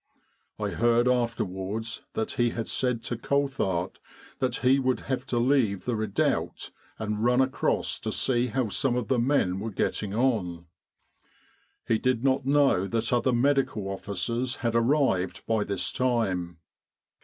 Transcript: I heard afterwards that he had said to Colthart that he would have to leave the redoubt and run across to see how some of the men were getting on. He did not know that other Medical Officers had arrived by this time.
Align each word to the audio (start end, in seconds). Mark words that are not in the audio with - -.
I 0.57 0.69
heard 0.69 1.07
afterwards 1.07 2.01
that 2.13 2.31
he 2.31 2.49
had 2.49 2.67
said 2.67 3.03
to 3.03 3.15
Colthart 3.15 3.99
that 4.39 4.55
he 4.65 4.79
would 4.79 5.01
have 5.01 5.27
to 5.27 5.37
leave 5.37 5.85
the 5.85 5.95
redoubt 5.95 6.71
and 6.97 7.23
run 7.23 7.39
across 7.39 7.99
to 7.99 8.11
see 8.11 8.47
how 8.47 8.69
some 8.69 8.95
of 8.95 9.09
the 9.09 9.19
men 9.19 9.59
were 9.59 9.69
getting 9.69 10.15
on. 10.15 10.65
He 11.87 11.99
did 11.99 12.23
not 12.23 12.47
know 12.47 12.87
that 12.87 13.13
other 13.13 13.31
Medical 13.31 13.87
Officers 13.89 14.55
had 14.65 14.73
arrived 14.73 15.45
by 15.45 15.63
this 15.63 15.91
time. 15.91 16.57